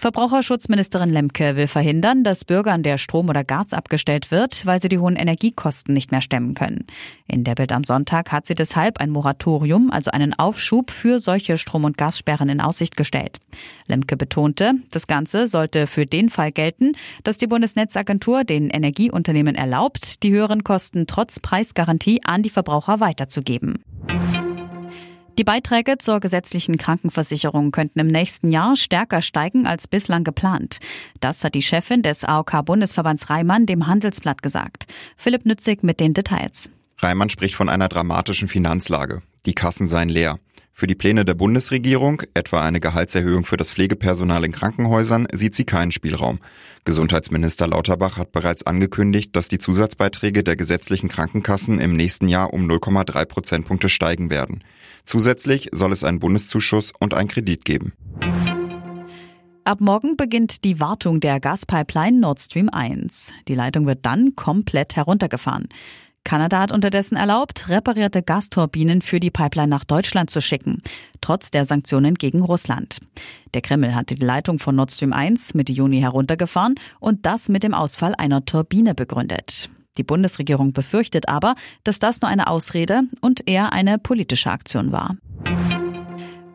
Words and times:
Verbraucherschutzministerin 0.00 1.10
Lemke 1.10 1.56
will 1.56 1.66
verhindern, 1.66 2.22
dass 2.22 2.44
Bürgern 2.44 2.84
der 2.84 2.98
Strom 2.98 3.28
oder 3.28 3.42
Gas 3.42 3.72
abgestellt 3.72 4.30
wird, 4.30 4.64
weil 4.64 4.80
sie 4.80 4.88
die 4.88 4.98
hohen 4.98 5.16
Energiekosten 5.16 5.92
nicht 5.92 6.12
mehr 6.12 6.20
stemmen 6.20 6.54
können. 6.54 6.86
In 7.26 7.42
der 7.42 7.56
Bild 7.56 7.72
am 7.72 7.82
Sonntag 7.82 8.30
hat 8.30 8.46
sie 8.46 8.54
deshalb 8.54 9.00
ein 9.00 9.10
Moratorium, 9.10 9.90
also 9.90 10.12
einen 10.12 10.38
Aufschub 10.38 10.92
für 10.92 11.18
solche 11.18 11.56
Strom- 11.56 11.82
und 11.82 11.98
Gassperren 11.98 12.48
in 12.48 12.60
Aussicht 12.60 12.96
gestellt. 12.96 13.40
Lemke 13.88 14.16
betonte, 14.16 14.74
das 14.92 15.08
Ganze 15.08 15.48
sollte 15.48 15.88
für 15.88 16.06
den 16.06 16.30
Fall 16.30 16.52
gelten, 16.52 16.92
dass 17.24 17.38
die 17.38 17.48
Bundesnetzagentur 17.48 18.44
den 18.44 18.70
Energieunternehmen 18.70 19.56
erlaubt, 19.56 20.22
die 20.22 20.30
höheren 20.30 20.62
Kosten 20.62 21.08
trotz 21.08 21.40
Preisgarantie 21.40 22.20
an 22.22 22.44
die 22.44 22.50
Verbraucher 22.50 23.00
weiterzugeben. 23.00 23.82
Die 25.38 25.44
Beiträge 25.44 25.98
zur 25.98 26.18
gesetzlichen 26.18 26.78
Krankenversicherung 26.78 27.70
könnten 27.70 28.00
im 28.00 28.08
nächsten 28.08 28.50
Jahr 28.50 28.74
stärker 28.74 29.22
steigen 29.22 29.68
als 29.68 29.86
bislang 29.86 30.24
geplant. 30.24 30.80
Das 31.20 31.44
hat 31.44 31.54
die 31.54 31.62
Chefin 31.62 32.02
des 32.02 32.24
AOK-Bundesverbands 32.24 33.30
Reimann 33.30 33.64
dem 33.64 33.86
Handelsblatt 33.86 34.42
gesagt. 34.42 34.88
Philipp 35.16 35.46
Nützig 35.46 35.84
mit 35.84 36.00
den 36.00 36.12
Details. 36.12 36.70
Reimann 36.98 37.30
spricht 37.30 37.54
von 37.54 37.68
einer 37.68 37.88
dramatischen 37.88 38.48
Finanzlage. 38.48 39.22
Die 39.46 39.54
Kassen 39.54 39.86
seien 39.86 40.08
leer. 40.08 40.40
Für 40.78 40.86
die 40.86 40.94
Pläne 40.94 41.24
der 41.24 41.34
Bundesregierung, 41.34 42.22
etwa 42.34 42.62
eine 42.62 42.78
Gehaltserhöhung 42.78 43.44
für 43.44 43.56
das 43.56 43.72
Pflegepersonal 43.72 44.44
in 44.44 44.52
Krankenhäusern, 44.52 45.26
sieht 45.32 45.56
sie 45.56 45.64
keinen 45.64 45.90
Spielraum. 45.90 46.38
Gesundheitsminister 46.84 47.66
Lauterbach 47.66 48.16
hat 48.16 48.30
bereits 48.30 48.64
angekündigt, 48.64 49.34
dass 49.34 49.48
die 49.48 49.58
Zusatzbeiträge 49.58 50.44
der 50.44 50.54
gesetzlichen 50.54 51.08
Krankenkassen 51.08 51.80
im 51.80 51.96
nächsten 51.96 52.28
Jahr 52.28 52.52
um 52.54 52.70
0,3 52.70 53.24
Prozentpunkte 53.24 53.88
steigen 53.88 54.30
werden. 54.30 54.62
Zusätzlich 55.02 55.68
soll 55.72 55.90
es 55.90 56.04
einen 56.04 56.20
Bundeszuschuss 56.20 56.92
und 56.96 57.12
einen 57.12 57.26
Kredit 57.26 57.64
geben. 57.64 57.92
Ab 59.64 59.80
morgen 59.80 60.16
beginnt 60.16 60.62
die 60.62 60.78
Wartung 60.78 61.18
der 61.18 61.40
Gaspipeline 61.40 62.20
Nord 62.20 62.38
Stream 62.38 62.68
1. 62.68 63.32
Die 63.48 63.54
Leitung 63.54 63.84
wird 63.86 64.06
dann 64.06 64.36
komplett 64.36 64.94
heruntergefahren. 64.94 65.68
Kanada 66.28 66.60
hat 66.60 66.72
unterdessen 66.72 67.16
erlaubt, 67.16 67.70
reparierte 67.70 68.22
Gasturbinen 68.22 69.00
für 69.00 69.18
die 69.18 69.30
Pipeline 69.30 69.68
nach 69.68 69.84
Deutschland 69.84 70.28
zu 70.28 70.42
schicken, 70.42 70.82
trotz 71.22 71.50
der 71.50 71.64
Sanktionen 71.64 72.16
gegen 72.16 72.42
Russland. 72.42 72.98
Der 73.54 73.62
Kreml 73.62 73.94
hatte 73.94 74.14
die 74.14 74.26
Leitung 74.26 74.58
von 74.58 74.76
Nord 74.76 74.92
Stream 74.92 75.14
1 75.14 75.54
Mitte 75.54 75.72
Juni 75.72 76.00
heruntergefahren 76.00 76.74
und 77.00 77.24
das 77.24 77.48
mit 77.48 77.62
dem 77.62 77.72
Ausfall 77.72 78.14
einer 78.14 78.44
Turbine 78.44 78.94
begründet. 78.94 79.70
Die 79.96 80.02
Bundesregierung 80.02 80.74
befürchtet 80.74 81.30
aber, 81.30 81.54
dass 81.82 81.98
das 81.98 82.20
nur 82.20 82.30
eine 82.30 82.48
Ausrede 82.48 83.04
und 83.22 83.48
eher 83.48 83.72
eine 83.72 83.96
politische 83.96 84.50
Aktion 84.50 84.92
war. 84.92 85.16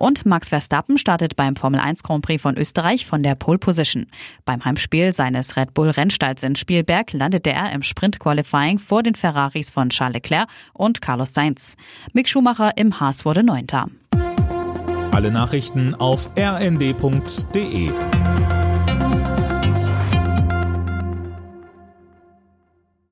Und 0.04 0.26
Max 0.26 0.50
Verstappen 0.50 0.98
startet 0.98 1.38
beim 1.38 1.56
Formel 1.56 1.80
1 1.80 2.04
Grand 2.04 2.26
Prix 2.26 2.42
von 2.42 2.58
Österreich 2.58 3.06
von 3.06 3.23
der 3.23 3.36
Pole 3.36 3.58
Position. 3.58 4.08
Beim 4.44 4.66
Heimspiel 4.66 5.14
seines 5.14 5.56
Red 5.56 5.73
Bull 5.73 5.90
Rennstalls 5.90 6.44
in 6.44 6.58
Spielberg 6.58 7.14
landete 7.14 7.52
er 7.52 7.72
im 7.72 7.84
Sprint 7.84 8.20
Qualifying 8.20 8.80
vor 8.80 9.02
den 9.02 9.16
Ferraris 9.16 9.72
von 9.72 9.88
Charles 9.88 10.16
Leclerc 10.16 10.50
und 10.73 11.02
Carlos 11.02 11.34
Sainz. 11.34 11.78
Mick 12.12 12.28
Schumacher 12.28 12.76
im 12.76 13.00
Haas 13.00 13.23
wurde 13.23 13.44
Neunter. 13.44 13.88
Alle 15.12 15.32
Nachrichten 15.32 15.95
auf 15.95 16.30
rnd.de 16.38 17.90